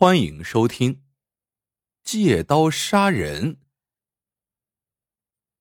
[0.00, 0.94] 欢迎收听
[2.02, 3.56] 《借刀杀人》。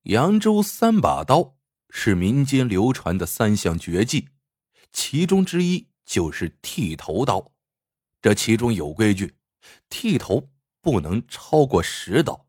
[0.04, 1.58] 扬州三把刀
[1.90, 4.30] 是民间流传的三项绝技，
[4.94, 7.52] 其中之一就是剃头刀。
[8.22, 9.36] 这其中有规矩，
[9.90, 10.50] 剃头
[10.80, 12.48] 不能超过十刀，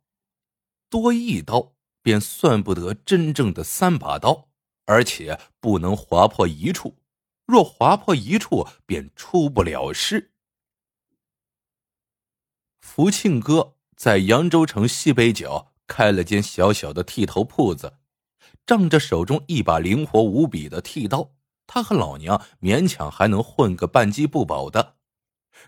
[0.88, 4.48] 多一刀便算不得真正的三把刀，
[4.84, 7.02] 而且不能划破一处，
[7.46, 10.29] 若划破一处，便出不了事。
[12.80, 17.94] 福庆哥在扬州城西北角开了间小小的剃头铺子，
[18.66, 21.32] 仗着手中一把灵活无比的剃刀，
[21.66, 24.96] 他和老娘勉强还能混个半饥不饱的。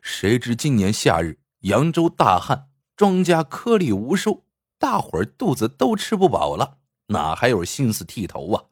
[0.01, 4.45] 谁知今年夏日扬州大旱，庄稼颗粒无收，
[4.79, 8.65] 大伙儿肚子都吃不饱了，哪还有心思剃头啊？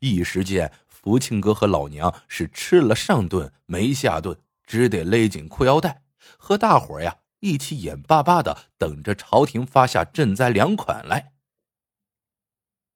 [0.00, 6.02] 一时间，福庆哥和老娘是吃了上顿没下顿，只得勒紧裤腰带，
[6.36, 7.16] 和大伙儿呀。
[7.40, 11.32] 一起眼巴巴的等着朝廷发下赈灾粮款来。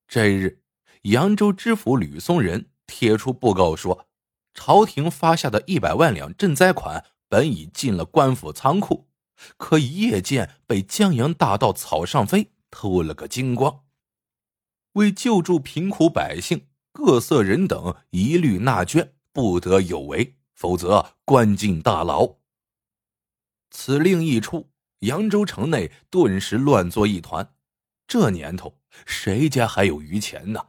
[0.09, 0.63] 这日，
[1.03, 4.09] 扬州知府吕松仁贴出布告说，
[4.53, 9.09] 朝廷发下的一百万两赈灾款本已进了官府仓库，
[9.57, 13.85] 可一夜间被江洋大盗草上飞偷了个精光。
[14.93, 22.42] 为救助贫苦百姓，各色人等一律纳捐，不得有违，否则关进大牢。
[23.73, 24.71] 此令一出，
[25.01, 27.55] 扬州城内顿时乱作一团。
[28.07, 30.67] 这年头，谁家还有余钱呢？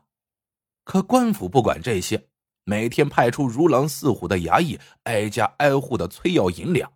[0.85, 2.29] 可官府不管这些，
[2.63, 6.93] 每天派出如狼似虎的衙役，挨家挨户的催要银两。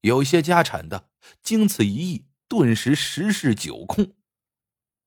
[0.00, 1.08] 有些家产的，
[1.42, 4.14] 经此一役，顿时十室九空；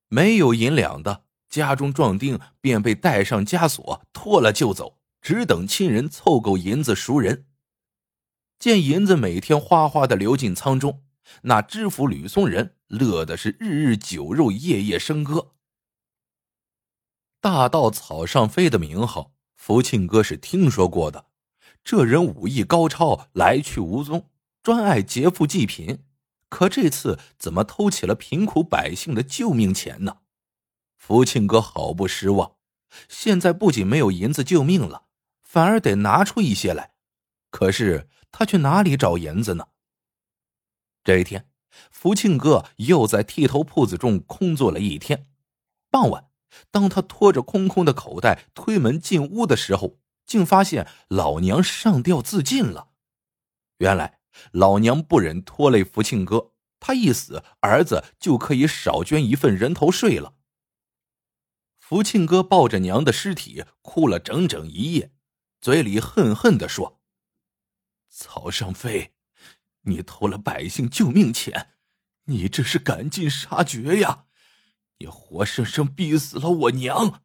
[0.08, 7.48] 没有银两的，家中壮丁便被带上枷锁，脱了就走，只等亲人凑够银子赎人。
[8.62, 11.02] 见银子每天哗哗的流进仓中，
[11.42, 15.54] 那知府吕松仁乐的是日日酒肉，夜夜笙歌。
[17.40, 21.26] 大盗草上飞的名号，福庆哥是听说过的。
[21.84, 24.30] 这人武艺高超，来去无踪，
[24.62, 26.04] 专爱劫富济贫。
[26.48, 30.18] 可这次怎么偷起了贫苦百姓的救命钱呢？
[31.00, 32.58] 福庆哥好不失望。
[33.10, 35.06] 现在不仅没有银子救命了，
[35.42, 36.92] 反而得拿出一些来。
[37.50, 38.08] 可是。
[38.32, 39.68] 他去哪里找银子呢？
[41.04, 41.50] 这一天，
[41.90, 45.28] 福庆哥又在剃头铺子中空坐了一天。
[45.90, 46.30] 傍晚，
[46.70, 52.90] 当他拖着空空的口袋推门进屋的时候，竟发现老娘上吊自尽了。
[53.78, 54.20] 原来，
[54.52, 60.36] 老娘不忍拖累福庆哥，他一死，儿子就可以少捐一份人头税了。
[61.78, 65.12] 福庆哥抱着娘的尸体哭了整整一夜，
[65.60, 67.01] 嘴里恨恨的说。
[68.14, 69.14] 曹尚飞，
[69.84, 71.72] 你偷了百姓救命钱，
[72.26, 74.26] 你这是赶尽杀绝呀！
[74.98, 77.24] 你活生生逼死了我娘。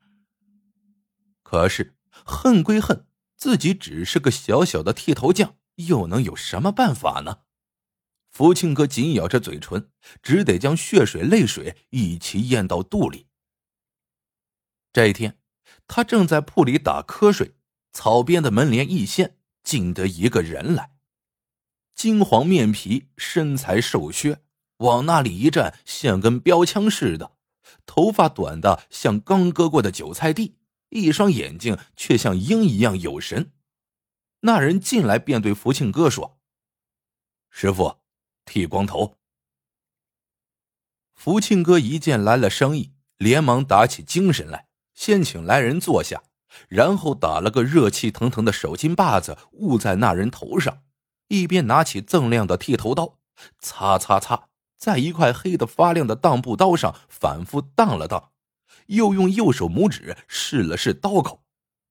[1.42, 7.40] 可是恨归恨，自己只是个小小的剃头匠，又能有什么办法呢？
[8.30, 9.90] 福庆哥紧咬着嘴唇，
[10.22, 13.26] 只得将血水泪水一起咽到肚里。
[14.92, 15.38] 这一天，
[15.88, 17.56] 他正在铺里打瞌睡，
[17.92, 19.35] 草边的门帘一掀。
[19.66, 20.92] 进得一个人来，
[21.92, 24.40] 金黄面皮，身材瘦削，
[24.76, 27.32] 往那里一站，像根标枪似的。
[27.84, 30.56] 头发短的像刚割过的韭菜地，
[30.90, 33.50] 一双眼睛却像鹰一样有神。
[34.42, 36.38] 那人进来便对福庆哥说
[37.50, 37.98] ：“师傅，
[38.44, 39.18] 剃光头。”
[41.12, 46.22] 福庆哥一见来了生意，连忙打起精神来，先请来人坐下。
[46.68, 50.82] 然后打了个热气腾腾的手巾把子捂在那人头上，
[51.28, 53.18] 一边拿起锃亮的剃头刀，
[53.58, 58.30] 擦擦擦，在一块黑的发亮的当布刀上反复荡了荡，
[58.86, 61.44] 又用右手拇指试了试刀口，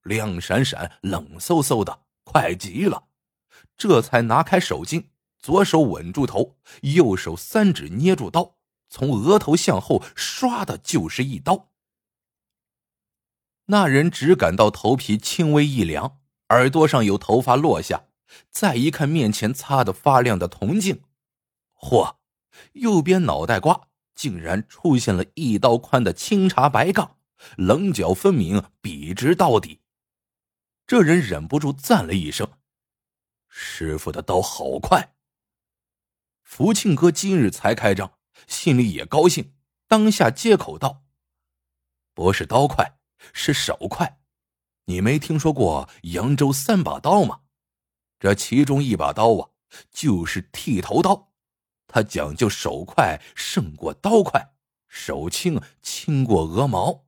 [0.04, 3.06] 亮闪闪、冷飕飕的，快极了。
[3.78, 5.06] 这才拿开手巾，
[5.40, 8.56] 左手稳住头，右手三指捏住刀，
[8.90, 11.70] 从额头向后唰的就是一刀。
[13.68, 16.20] 那人只感到头皮轻微一凉，
[16.50, 18.06] 耳朵上有头发落下，
[18.52, 21.02] 再一看面前擦得发亮的铜镜，
[21.80, 22.18] 嚯，
[22.74, 27.18] 右边脑袋瓜竟然出现了一刀宽的青茶白杠，
[27.58, 29.82] 棱角分明，笔直到底。
[30.86, 32.48] 这人忍不住赞了一声
[33.50, 35.16] ：“师傅的刀好快。”
[36.44, 39.56] 福庆哥今日才开张，心里也高兴，
[39.88, 41.04] 当下接口道
[42.14, 43.00] ：“不是刀快。”
[43.34, 44.20] 是手快，
[44.86, 47.42] 你没听说过扬州三把刀吗？
[48.20, 49.50] 这其中一把刀啊，
[49.92, 51.32] 就是剃头刀。
[51.88, 54.54] 他讲究手快胜过刀快，
[54.88, 57.06] 手轻轻过鹅毛。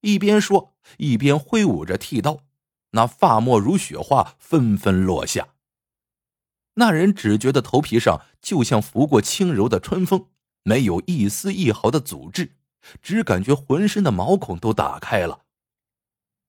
[0.00, 2.44] 一边说，一边挥舞着剃刀，
[2.90, 5.54] 那发末如雪花纷纷落下。
[6.74, 10.28] 那人只觉得头皮上就像拂过轻柔的春风，
[10.62, 12.56] 没有一丝一毫的阻滞，
[13.00, 15.44] 只感觉浑身的毛孔都打开了，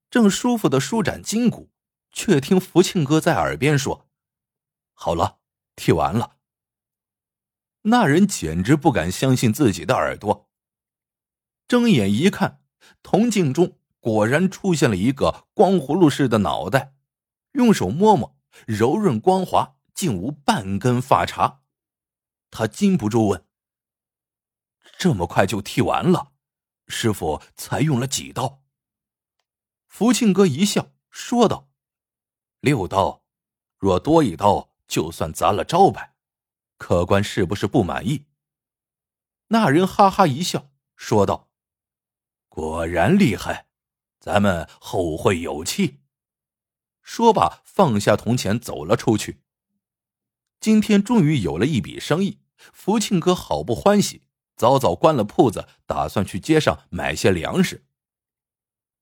[0.09, 1.71] 正舒服的舒展筋骨，
[2.11, 4.07] 却听福庆哥在耳边说
[4.93, 5.39] ：“好了，
[5.75, 6.37] 剃完了。”
[7.85, 10.49] 那人简直不敢相信自己的耳朵。
[11.67, 12.61] 睁眼一看，
[13.01, 16.93] 铜镜中果然出现了一个光葫芦似的脑袋，
[17.53, 21.61] 用手摸摸，柔润光滑，竟无半根发茬。
[22.51, 23.42] 他禁不住问
[25.03, 26.31] ：“这么快就剃完了？
[26.87, 28.63] 师傅才用了几刀？”
[29.85, 31.69] 福庆哥一笑说道
[32.61, 33.25] ：“六刀，
[33.77, 36.15] 若多一刀，就算砸了招牌。”
[36.79, 38.27] 客官是不是不满意？
[39.47, 41.49] 那人哈哈一笑，说道
[42.47, 43.67] ：“果然厉害，
[44.21, 45.99] 咱们后会有期。”
[47.03, 49.43] 说罢，放下铜钱，走了出去。
[50.61, 54.23] 今天终于有了一笔生意，福庆哥好不欢喜，
[54.63, 57.83] 早早关了铺子，打算去街上买些粮食。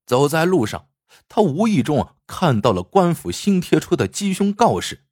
[0.08, 0.88] 走在路上，
[1.28, 5.06] 他无意中看到了官府新贴出的鸡胸告示，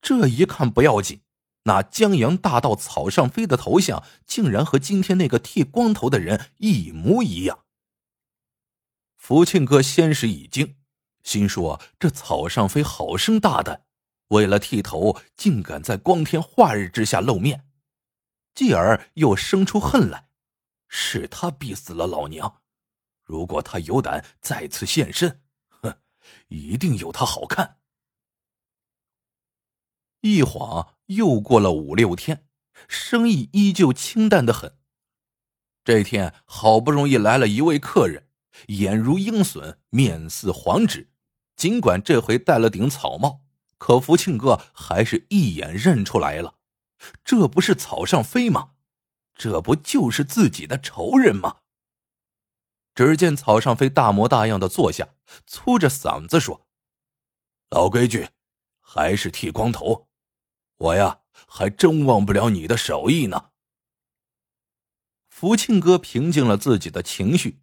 [0.00, 1.20] 这一看不要紧。
[1.64, 7.64] 那江洋大盗草上飞的头像，竟然和今天那个剃光头的人一模一样。
[9.18, 10.76] 福庆哥先是一惊，
[11.22, 13.82] 心说这草上飞好生大胆，
[14.28, 17.66] 为了剃头，竟敢在光天化日之下露面。
[18.54, 20.28] 继而又生出恨来，
[20.88, 22.62] 是他逼死了老娘。
[23.24, 25.96] 如果他有胆再次现身，哼，
[26.48, 27.78] 一定有他好看。
[30.20, 32.46] 一晃又过了五六天，
[32.88, 34.78] 生意依旧清淡的很。
[35.84, 38.28] 这天好不容易来了一位客人，
[38.68, 41.10] 眼如鹰隼，面似黄纸。
[41.56, 43.42] 尽管这回戴了顶草帽，
[43.78, 46.53] 可福庆哥还是一眼认出来了。
[47.24, 48.70] 这不是草上飞吗？
[49.34, 51.58] 这不就是自己的仇人吗？
[52.94, 55.08] 只见草上飞大模大样的坐下，
[55.46, 56.68] 粗着嗓子说
[57.70, 58.28] ：“老规矩，
[58.80, 60.08] 还是剃光头。”
[60.78, 63.50] 我呀，还真忘不了你的手艺呢。
[65.28, 67.60] 福庆哥平静了自己的情绪，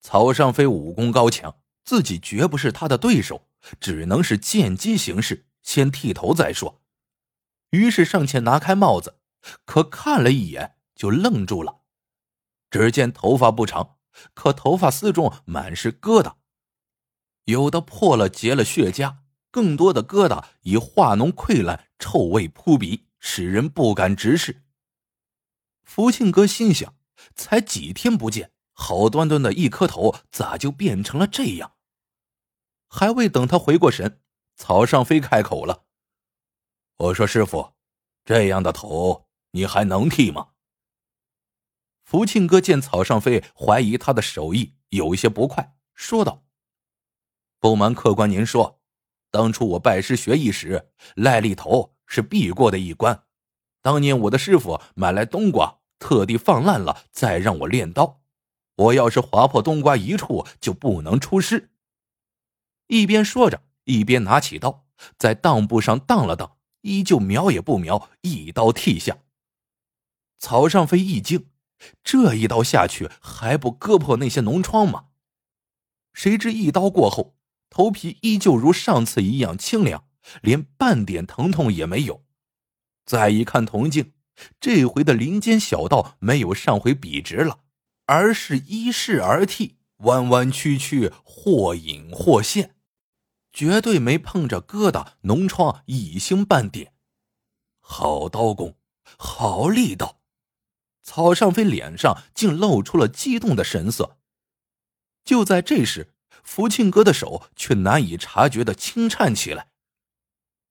[0.00, 3.46] 草上飞武功高强，自己绝不是他的对手，
[3.78, 6.79] 只能是见机行事，先剃头再说。
[7.70, 9.18] 于是上前拿开帽子，
[9.64, 11.80] 可看了一眼就愣住了。
[12.70, 13.96] 只见头发不长，
[14.34, 16.34] 可头发丝中满是疙瘩，
[17.44, 19.16] 有的破了结了血痂。
[19.52, 24.62] 更多的疙瘩已化脓溃烂，臭味扑鼻，使人不敢直视。
[25.82, 26.94] 福庆哥心想：
[27.34, 31.72] 才几天不见，好端端的一颗头，咋就变成了这样？
[32.86, 34.20] 还未等他回过神，
[34.54, 35.82] 草上飞开口了
[37.00, 37.72] ：“我说师傅，
[38.26, 40.48] 这样的头你还能剃吗？”
[42.04, 46.44] 福庆哥见草上飞怀疑他的手艺，有一些不快，说道
[47.58, 48.82] ：“不瞒客官，您说。”
[49.32, 53.24] 当初我拜师学艺时，癞痢头是必过的一关。
[53.80, 58.20] 当年我的师傅买来冬瓜，特地放烂了，再让我练刀。
[58.74, 61.70] 我要是划破冬瓜一处，就不能出师。
[62.88, 64.84] 一边说着，一边拿起刀，
[65.16, 69.18] 在当布上当了当，依旧瞄也不瞄，一刀剃下。
[70.38, 71.46] 曹尚飞一惊，
[72.02, 75.06] 这一刀下去，还不割破那些脓疮吗？
[76.12, 77.36] 谁知一刀过后。
[77.72, 80.04] 头皮依旧如上次一样清凉，
[80.42, 82.24] 连半点疼痛也没有。
[83.06, 84.12] 再一看铜镜，
[84.58, 87.60] 这回的林间小道没有上回笔直了，
[88.06, 92.74] 而是依势而替，弯弯曲曲，或隐或现，
[93.52, 96.94] 绝对没碰着疙瘩脓疮一星半点。
[97.80, 98.76] 好刀工，
[99.18, 100.20] 好力道！
[101.02, 104.18] 草上飞脸上竟露出了激动的神色。
[105.24, 106.14] 就在这时。
[106.42, 109.68] 福庆哥的手却难以察觉的轻颤起来。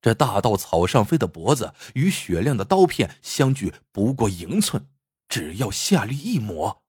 [0.02, 4.90] 这大道草上飞的脖子与雪亮的刀片相距不过英寸，
[5.28, 6.84] 只要下力一抹。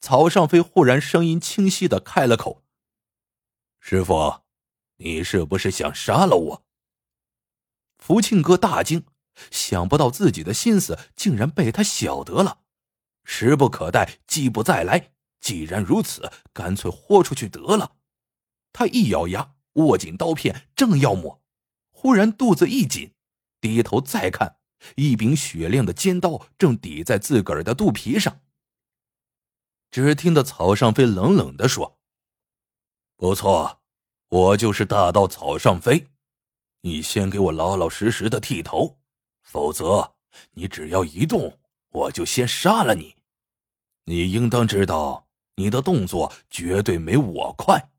[0.00, 2.63] 草上飞忽然声音清晰的开了口
[3.86, 4.40] ：“师傅，
[4.96, 6.66] 你是不是想杀了我？”
[8.02, 9.04] 福庆哥大惊，
[9.50, 12.60] 想不到自己的心思竟然被他晓得了，
[13.24, 15.12] 时不可待，机不再来。
[15.38, 17.96] 既然如此，干脆豁出去得了。
[18.72, 21.42] 他一咬牙，握紧刀片，正要抹，
[21.90, 23.12] 忽然肚子一紧，
[23.60, 24.56] 低头再看，
[24.96, 28.40] 一柄雪亮的尖刀正抵在自个儿的肚皮上。
[29.90, 31.93] 只听得草上飞冷冷的说
[33.16, 33.80] ：“不错，
[34.28, 36.08] 我就是大到草上飞。
[36.80, 38.98] 你先给我老老实实的剃头，
[39.42, 40.16] 否则
[40.52, 41.58] 你只要一动，
[41.90, 43.16] 我就先杀了你。
[44.04, 47.92] 你应当知道，你的动作绝对没我快。”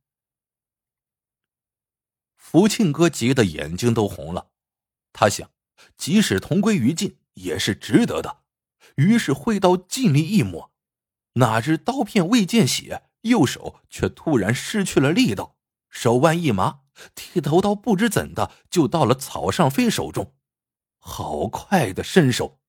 [2.37, 4.51] 福庆哥急得眼睛都红了，
[5.13, 5.49] 他想，
[5.97, 8.43] 即使同归于尽也是值得的，
[8.97, 10.71] 于是挥刀尽力一抹，
[11.33, 15.57] 哪知刀片未见血，右手却突然失去了力道，
[15.89, 16.81] 手腕一麻，
[17.13, 20.35] 剃头刀不知怎的就到了草上飞手中，
[20.99, 22.59] 好快的身手！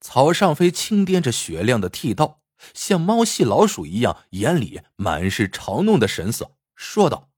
[0.00, 7.30] 草上飞轻掂着雪亮的剃刀，像猫戏老鼠一样，眼里满是嘲弄的神色，说道。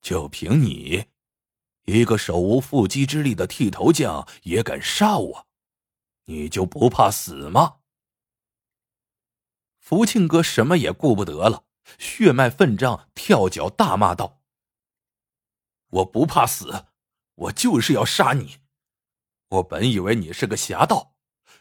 [0.00, 1.06] 就凭你，
[1.84, 5.46] 一个手无缚鸡之力的剃头匠也敢杀我，
[6.26, 7.78] 你就不怕死吗？
[9.86, 11.62] 福庆哥什么也顾不得了，
[11.96, 14.40] 血脉奋张，跳脚大骂道
[15.88, 16.86] ：“我不怕死，
[17.36, 18.56] 我就是要杀你！
[19.50, 21.14] 我本以为你是个侠盗，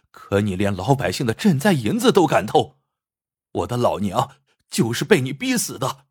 [0.10, 2.80] 可你连老百姓的赈灾银子都敢偷，
[3.52, 4.38] 我的老娘
[4.72, 6.08] 就是被你逼死的。”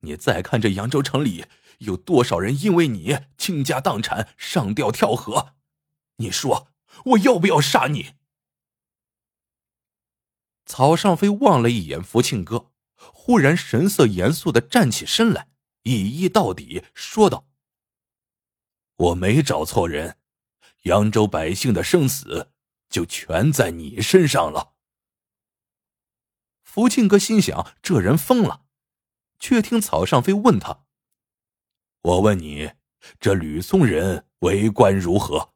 [0.00, 1.44] 你再看这扬州城里
[1.80, 5.52] 有多少人因为你倾家荡产、上吊跳河？
[6.16, 6.68] 你说
[7.04, 8.14] 我要不要杀你？
[10.66, 15.48] 草上飞望了一眼福庆哥，忽然神色严肃的站起身来，
[15.84, 17.46] 一一到底说道
[18.96, 20.18] ：“我没找错人，
[20.82, 22.52] 扬州百姓的生死
[22.90, 24.74] 就全在你身上了。”
[26.62, 28.64] 福庆哥心想：这人疯了。
[29.38, 30.86] 却听草上飞问他
[32.00, 32.72] ：“我问你，
[33.20, 35.52] 这吕松人为官如何？”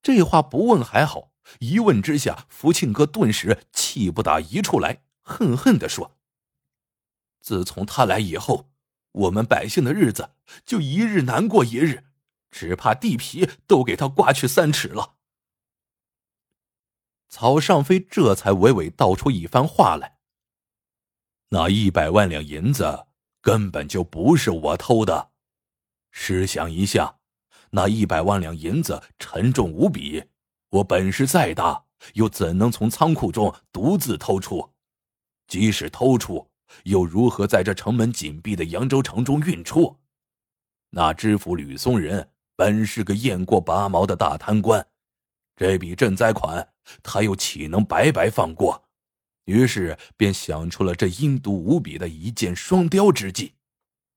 [0.00, 1.27] 这话不问还好，
[1.60, 6.16] 一问之下，福庆哥顿时气不打一处来，恨恨的说
[7.40, 8.70] ：“自从他来以后，
[9.12, 10.30] 我们百姓的日子
[10.64, 12.04] 就一日难过一日，
[12.50, 15.14] 只怕地皮都给他刮去三尺了。”
[17.30, 20.18] 曹尚飞这才娓娓道出一番话来。
[21.50, 23.06] 那一百万两银子
[23.40, 25.30] 根本就不是我偷的，
[26.10, 27.18] 试想一下，
[27.70, 30.24] 那一百万两银子沉重无比，
[30.70, 31.84] 我本事再大，
[32.14, 34.70] 又怎能从仓库中独自偷出？
[35.46, 36.46] 即使偷出，
[36.84, 39.96] 又如何在这城门紧闭的扬州城中运出？
[40.90, 44.86] 那知府吕松仁本是个雁过拔毛的大贪官，
[45.56, 46.68] 这笔赈灾款，
[47.02, 48.84] 他又岂能白白放过？
[49.44, 53.54] 于是便想出了这阴毒无比的一箭双雕之计，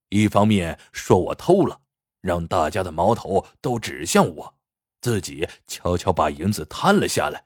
[0.09, 1.79] 一方面说我偷了，
[2.19, 4.55] 让大家的矛头都指向我，
[5.01, 7.41] 自己悄悄把银子贪了下来；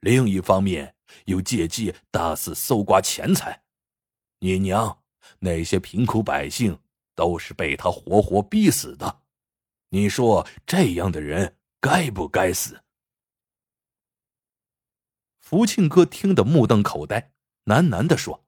[0.00, 3.62] 另一方面又借机大肆搜刮钱财。
[4.40, 5.02] 你娘，
[5.38, 6.80] 那些贫苦百姓
[7.14, 9.22] 都是被他活活逼死的，
[9.90, 12.82] 你说这样的人该不该死？
[15.38, 17.32] 福庆哥听得目瞪口呆，
[17.64, 18.44] 喃喃的说：“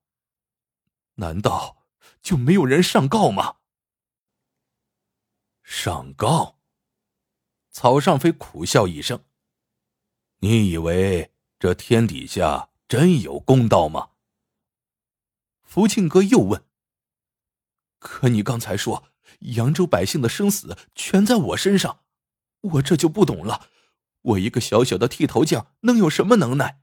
[1.17, 1.85] 难道
[2.23, 3.57] 就没有人上告吗？”
[5.63, 6.52] 上告。
[7.73, 9.25] 草上飞苦笑一声
[10.41, 14.11] ：“你以为这天底下真有公道吗？”
[15.65, 16.67] 福庆哥又问
[17.99, 19.05] ：“可你刚才说
[19.41, 22.01] 扬州百姓的生死全在我身上，
[22.61, 23.69] 我这就不懂了。
[24.21, 26.83] 我一个小小的剃头匠，能有什么能耐？”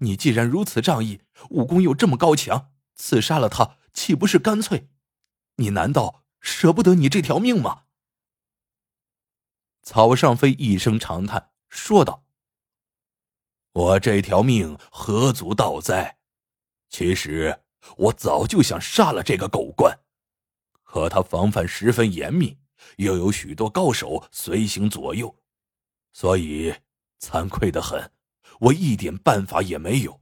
[0.00, 1.20] 你既然如此仗义，
[1.50, 4.88] 武功又这么高强，刺杀了他岂不是干脆？
[5.56, 7.84] 你难道舍不得你这条命吗？
[9.86, 12.24] 草上飞一声长叹，说道
[13.72, 16.18] ：“我这条命何足道哉？
[16.88, 17.60] 其实
[17.96, 19.96] 我早就想杀了这个狗官，
[20.82, 22.58] 可他防范十分严密，
[22.96, 25.32] 又有许多高手随行左右，
[26.12, 26.74] 所以
[27.20, 28.10] 惭愧的很。”
[28.58, 30.20] 我一点办法也没有。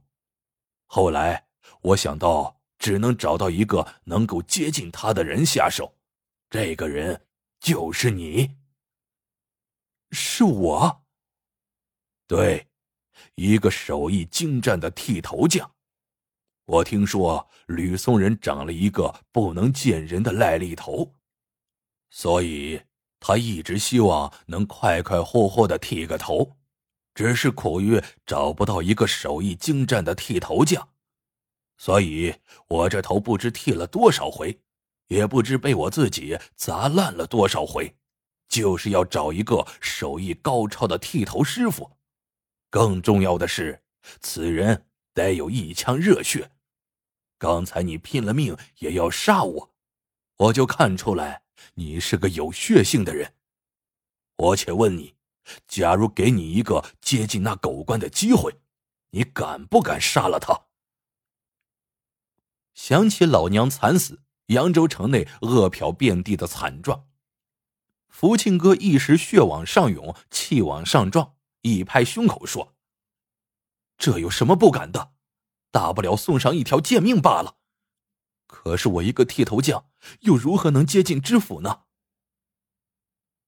[0.85, 1.47] 后来
[1.81, 5.95] 我想到，只能找到一个能够接近他的人下手。
[6.51, 7.25] 这个人
[7.59, 8.57] 就是你。
[10.15, 11.03] 是我。
[12.25, 12.67] 对，
[13.35, 15.69] 一个手艺精湛的剃头匠。
[16.65, 21.13] 我听说吕松仁长了一个不能见人的癞痢头，
[22.09, 22.81] 所以
[23.19, 26.57] 他一直希望能快快活活的剃个头。
[27.13, 30.89] 只是苦于找不到一个手艺精湛的剃头匠，
[31.77, 32.35] 所以
[32.67, 34.59] 我这头不知剃了多少回，
[35.07, 37.95] 也不知被我自己砸烂了多少回，
[38.47, 41.91] 就是要找一个手艺高超的剃头师傅。
[42.69, 43.83] 更重要的是，
[44.21, 46.51] 此人得有一腔热血。
[47.37, 49.73] 刚才你拼了命也要杀我，
[50.37, 51.43] 我就看出来
[51.75, 53.33] 你是个有血性的人。
[54.37, 55.15] 我且问你，
[55.67, 58.59] 假如给你一个接近那狗官的机会，
[59.11, 60.65] 你敢不敢杀了他？
[62.73, 67.07] 想起老娘惨死，扬州城内饿殍遍地的惨状，
[68.17, 72.73] 福庆哥一时血往上涌，气往上撞，一拍胸口说
[73.99, 75.11] ：“这有什么不敢的？
[75.69, 77.57] 大不了送上一条贱命罢了。
[78.47, 79.89] 可是我一个剃头匠，
[80.21, 81.81] 又如何能接近知府呢？”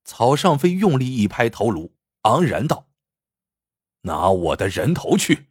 [0.04, 2.90] 曹尚飞用力一拍头颅，昂然道
[4.04, 5.48] ：“拿我的人头去！”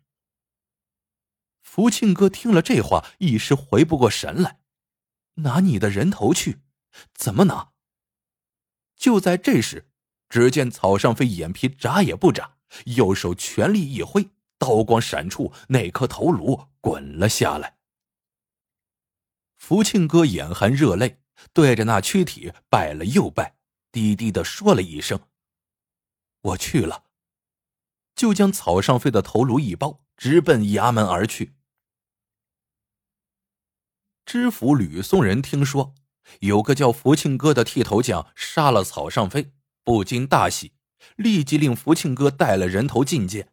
[1.65, 4.61] 福庆哥听了这话，一时回不过神来。
[5.37, 6.61] 拿你的人头去？
[7.15, 7.73] 怎么拿？
[8.97, 9.89] 就在这时，
[10.29, 17.77] 只见草上飞眼皮眨也不眨，右手全力一挥，刀光闪处，那颗头颅滚了下来。
[19.57, 21.21] 福庆哥眼含热泪，
[21.53, 23.57] 对着那躯体拜了又拜。
[23.93, 25.19] 低低的说了一声
[26.43, 27.05] ：“我去了。”
[28.15, 31.55] 就将草上飞的头颅一包，直奔衙门而去。
[34.27, 35.95] 知府吕松仁听说
[36.41, 39.53] 有个叫福庆哥的剃头匠杀了草上飞，
[39.85, 40.73] 不禁大喜，
[41.17, 43.53] 立即令福庆哥带了人头觐见。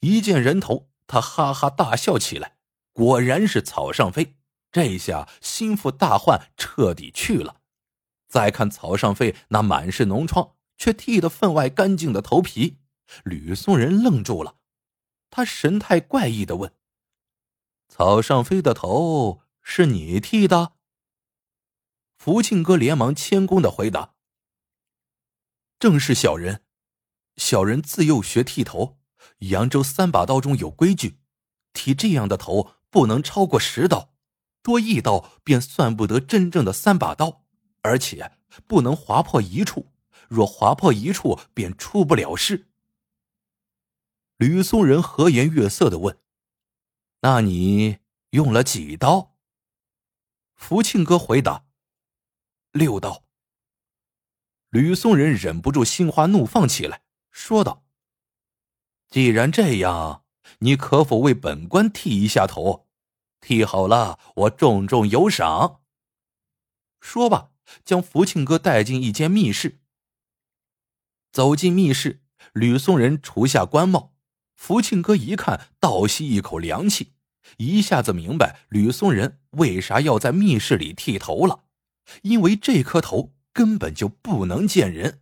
[0.00, 2.56] 一见人头，他哈哈大笑起来，
[2.92, 4.36] 果然是草上飞。
[4.70, 7.62] 这下心腹大患彻底去了。
[8.28, 12.78] 再看草上飞那满是脓疮却剃得分外干净的头皮，
[13.24, 14.56] 吕宋仁愣住了。
[15.30, 16.72] 他神态怪异的问
[17.88, 20.72] ：“草上飞的头是你剃的？”
[22.18, 24.14] 福庆哥连忙谦恭的回答
[25.78, 26.64] ：“正是小人。
[27.36, 28.98] 小人自幼学剃头，
[29.38, 31.20] 扬州三把刀中有规矩，
[31.72, 34.12] 剃这样的头不能超过十刀，
[34.62, 37.44] 多一刀便算不得真正的三把刀。”
[37.82, 38.32] 而且
[38.66, 39.92] 不能划破一处，
[40.28, 42.66] 若划破一处，便出不了事。
[44.36, 46.18] 吕松仁和颜悦色的问
[47.22, 47.98] ：“那你
[48.30, 49.36] 用了几刀？”
[50.54, 51.64] 福庆哥回答
[52.72, 53.24] ：“六刀。”
[54.70, 57.84] 吕松仁忍不住心花怒放起来，说道
[59.08, 60.24] ：“既然这样，
[60.58, 62.88] 你可否为本官剃一下头？
[63.40, 65.80] 剃好了，我重重有赏。”
[67.00, 67.50] 说罢。
[67.84, 69.82] 将福庆哥带进一间密室。
[71.30, 72.22] 走进密室，
[72.54, 74.14] 吕松仁除下官帽，
[74.54, 77.12] 福庆哥一看，倒吸一口凉气，
[77.58, 81.66] 一下子明白吕松仁为啥要在密室里剃头了，
[82.22, 85.20] 因为这颗头根本就不能见人。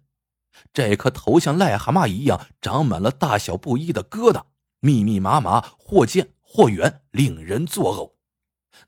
[0.72, 4.44] 这颗头像癞蛤蟆一样，长满了大小不一的疙瘩，
[4.80, 8.14] 密密麻麻，或尖或圆，令人作呕。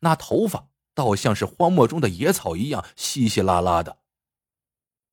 [0.01, 0.69] 那头发。
[0.99, 3.99] 倒像是荒漠中的野草一样稀稀拉拉的。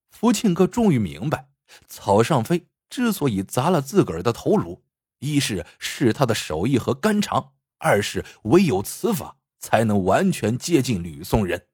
[0.09, 1.49] 福庆哥终于明白，
[1.85, 4.81] 草上飞之所以砸了自个儿的头颅，
[5.19, 11.67] 一是是他的手艺和肝肠，二是唯有此法才能完全接近吕宋人。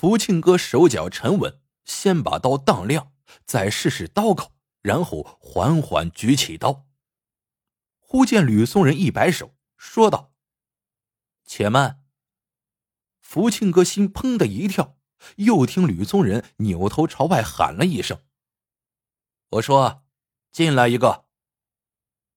[0.00, 3.12] 福庆哥手脚沉稳，先把刀荡亮，
[3.44, 6.86] 再试试刀口，然后缓缓举起刀。
[7.98, 10.32] 忽见吕松仁一摆手，说道
[11.44, 12.02] ：“且慢。”
[13.20, 14.96] 福庆哥心砰的一跳，
[15.36, 18.22] 又听吕松仁扭头朝外喊了一声
[19.50, 20.06] ：“我说，
[20.50, 21.26] 进来一个。”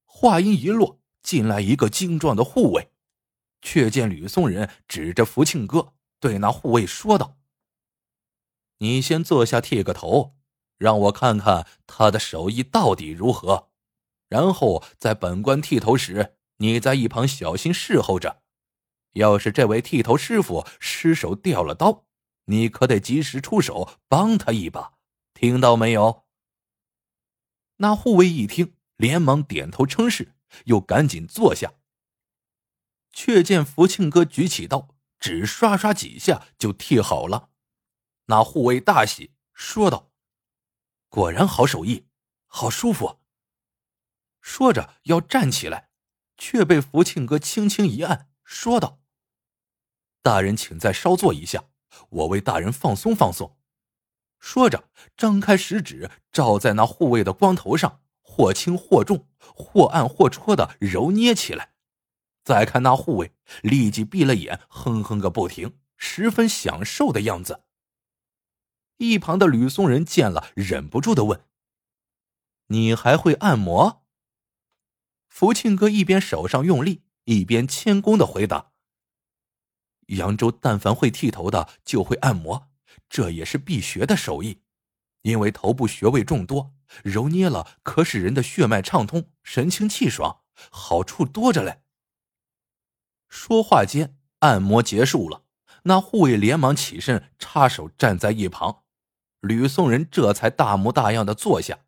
[0.03, 2.91] 话音一落，进来一个精壮的护卫，
[3.61, 7.37] 却见吕松仁指着福庆哥对那护卫说道
[8.79, 10.35] ：“你先坐下剃个头，
[10.77, 13.69] 让我看看他的手艺到底如何。
[14.29, 18.41] 然后在本官剃头时，你在一旁小心侍候着。”
[19.13, 22.05] 要是这位剃头师傅失手掉了刀，
[22.45, 24.93] 你可得及时出手帮他一把，
[25.35, 26.23] 听到没有？
[27.77, 30.33] 那护卫一听，连忙点头称是，
[30.65, 31.73] 又赶紧坐下。
[33.11, 37.51] 却见福庆哥举起刀，只刷刷几下就剃好了。
[38.25, 40.11] 那护卫大喜，说道
[41.09, 42.07] ：“果然好手艺，
[42.47, 43.19] 好舒服。”
[44.39, 45.89] 说着要站起来，
[46.37, 49.01] 却被福庆哥轻轻一按，说道。
[50.21, 51.65] 大人，请再稍坐一下，
[52.09, 53.57] 我为大人放松放松。
[54.39, 61.73] 说着，张开食指照在那护卫的光头上，或轻或重，或按或戳的揉捏起来。
[62.43, 67.63] 再看那护卫，立即闭了眼，哼哼个不停，十分享受的样子。
[68.97, 71.45] 一旁的吕松仁见了，忍不住的问
[72.67, 74.05] ：“你还会按摩？”
[75.27, 78.71] 福庆哥一边手上用力，一边谦恭的回答
[80.07, 82.69] ：“扬州但凡会剃头的，就会按摩，
[83.09, 84.61] 这也是必学的手艺。
[85.23, 91.81] 因为头部穴位众多，揉捏了可使人的血脉畅通，神清气爽，好处多着嘞。”
[93.27, 95.45] 说话间，按摩结束了，
[95.83, 98.82] 那护卫连忙起身插手站在一旁，
[99.43, 101.79] 吕宋人这才大模大样的坐下。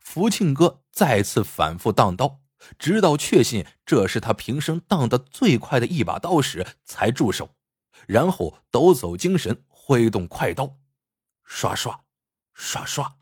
[0.00, 2.40] 福庆哥再次反复荡刀，
[2.78, 7.54] 直到确信这是他平生荡得最快的一把刀时，才住手，
[8.06, 10.78] 然后抖擞精神，挥动快刀，
[11.44, 12.04] 刷刷，
[12.54, 13.18] 刷刷，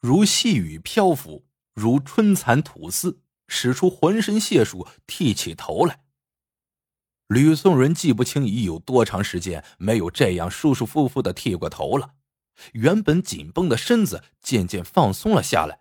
[0.00, 6.03] 如细雨漂浮，如春蚕吐丝，使出浑身解数剃起头来。
[7.34, 12.14] 吕宋仁记不清已有多长时间没有这样舒舒服服的剃过头了，
[12.74, 15.80] 原本紧绷的身子渐渐放松了下来，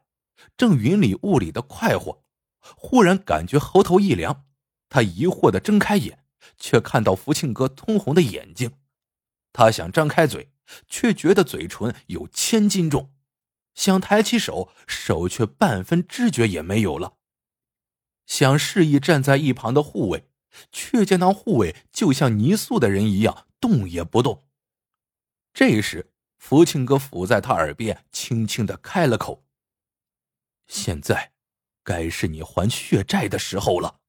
[0.57, 2.23] 正云里雾里的快活，
[2.59, 4.45] 忽然感觉喉头一凉，
[4.89, 6.23] 他疑惑的睁开眼，
[6.57, 8.71] 却看到福庆哥通红的眼睛，
[9.51, 10.51] 他想张开嘴，
[10.87, 13.13] 却觉得嘴唇有千斤重，
[13.75, 17.17] 想抬起手，手却半分知觉也没有了，
[18.25, 20.31] 想示意站在一旁的护卫。
[20.71, 24.47] 却见那护卫就像泥塑的人一样动也不动。
[25.53, 29.45] 这时，福庆哥伏在他耳边轻轻的开了口
[30.67, 31.33] ：“现在，
[31.83, 33.99] 该是你还血债的时候了。”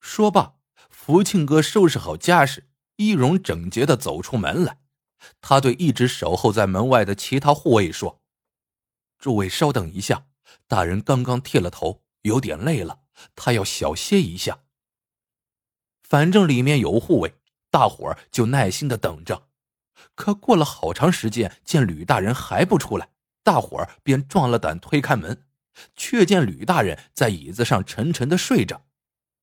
[0.00, 0.56] 说罢，
[0.90, 4.80] 福庆哥收拾好家事，衣容整洁的走出门来。
[5.40, 8.20] 他对一直守候在门外的其他护卫说
[9.18, 10.26] ：“诸位稍等一下，
[10.66, 13.01] 大人刚刚剃了头，有点累了。”
[13.34, 14.60] 他要小歇一下。
[16.02, 17.34] 反正里面有护卫，
[17.70, 19.48] 大伙儿就耐心的等着。
[20.14, 23.08] 可过了好长时间，见吕大人还不出来，
[23.42, 25.44] 大伙儿便壮了胆推开门，
[25.96, 28.84] 却见吕大人在椅子上沉沉的睡着，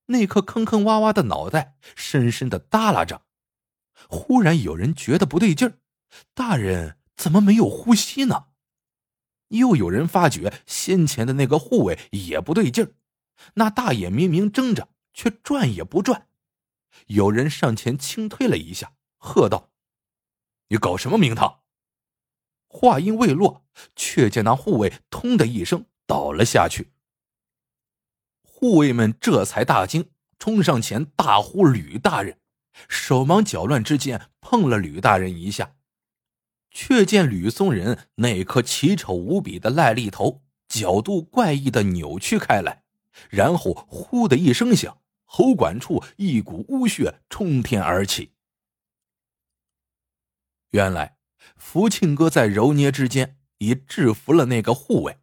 [0.08, 3.24] 那颗坑坑洼洼的脑袋深深的耷拉着。
[4.08, 5.80] 忽然有人觉得不对劲儿，
[6.34, 8.48] 大人怎么没有呼吸呢？
[9.50, 12.94] 又有人发觉先前的那个护卫也不对劲儿。
[13.56, 16.28] 那大眼明明睁着，却转也不转。
[17.08, 19.70] 有人上前轻推了一下，喝道
[20.70, 21.62] ：“你搞什么名堂？”
[22.68, 26.92] 话音未落，却见那护卫“通”的一声倒了下去。
[28.44, 32.38] 护卫们这才大惊，冲上前大呼：“吕大人！”
[32.88, 35.76] 手忙脚乱之间碰了吕大人一下，
[36.70, 42.84] 却见吕松仁那颗奇丑无比的癞痢头角度怪异的扭曲开来。
[43.30, 48.34] 然后，呼的一声响，喉管处一股污血冲天而起。
[50.72, 51.18] 原来，
[51.58, 55.20] 福庆哥在揉捏之间已制服了那个护卫，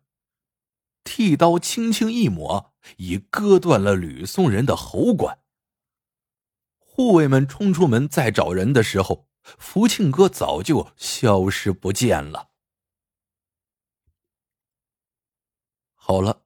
[1.04, 5.40] 剃刀轻轻一抹，已割断了吕松仁的喉管。
[6.78, 12.50] 护卫们冲出门再找人的时候，福庆哥早就消失不见了。
[15.94, 16.45] 好了。